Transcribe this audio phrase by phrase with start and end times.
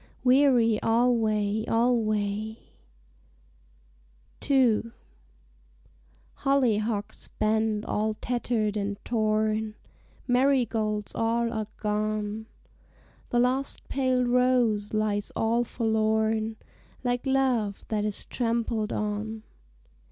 [0.23, 2.57] Weary alway, alway!_"
[4.49, 4.91] II
[6.37, 9.75] Hollyhocks bend all tattered and torn,
[10.27, 12.47] Marigolds all are gone;
[13.29, 16.55] The last pale rose lies all forlorn,
[17.03, 19.43] Like love that is trampled on.